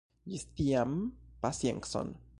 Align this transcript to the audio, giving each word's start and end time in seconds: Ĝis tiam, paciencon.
Ĝis 0.31 0.45
tiam, 0.61 0.97
paciencon. 1.45 2.15